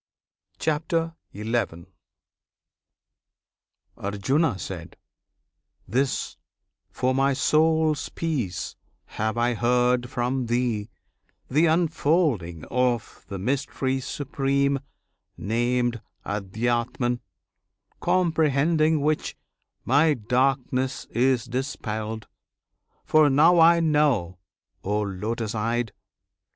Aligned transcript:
CHAPTER 0.57 1.15
XI 1.31 1.85
Arjuna. 3.97 4.57
This, 5.87 6.37
for 6.89 7.13
my 7.13 7.33
soul's 7.33 8.09
peace, 8.09 8.75
have 9.05 9.37
I 9.37 9.53
heard 9.53 10.09
from 10.09 10.47
Thee, 10.47 10.89
The 11.51 11.67
unfolding 11.67 12.65
of 12.71 13.25
the 13.27 13.37
Mystery 13.37 13.99
Supreme 13.99 14.79
Named 15.37 16.01
Adhyatman; 16.25 17.19
comprehending 17.99 19.01
which, 19.01 19.37
My 19.85 20.15
darkness 20.15 21.05
is 21.11 21.45
dispelled; 21.45 22.25
for 23.05 23.29
now 23.29 23.59
I 23.59 23.79
know 23.79 24.39
O 24.83 24.99
Lotus 25.01 25.53
eyed! 25.53 25.93